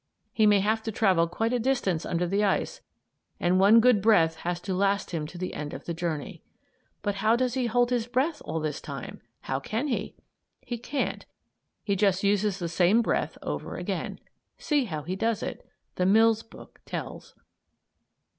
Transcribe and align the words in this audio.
He 0.33 0.47
may 0.47 0.61
have 0.61 0.81
to 0.81 0.91
travel 0.91 1.27
quite 1.27 1.53
a 1.53 1.59
distance 1.59 2.07
under 2.07 2.25
the 2.25 2.43
ice, 2.43 2.81
and 3.39 3.59
one 3.59 3.79
good 3.79 4.01
breath 4.01 4.37
has 4.37 4.59
to 4.61 4.73
last 4.73 5.11
him 5.11 5.27
to 5.27 5.37
the 5.37 5.53
end 5.53 5.75
of 5.75 5.85
the 5.85 5.93
journey. 5.93 6.41
"But 7.03 7.17
does 7.37 7.53
he 7.53 7.67
hold 7.67 7.91
his 7.91 8.07
breath 8.07 8.41
all 8.43 8.59
this 8.59 8.81
time? 8.81 9.21
How 9.41 9.59
can 9.59 9.89
he?" 9.89 10.15
He 10.61 10.79
can't. 10.79 11.27
He 11.83 11.95
just 11.95 12.23
uses 12.23 12.57
the 12.57 12.67
same 12.67 13.03
breath 13.03 13.37
over 13.43 13.75
again. 13.77 14.19
See 14.57 14.85
how 14.85 15.03
he 15.03 15.15
does 15.15 15.43
it. 15.43 15.69
The 15.97 16.07
Mills 16.07 16.41
book 16.41 16.81
tells. 16.87 17.35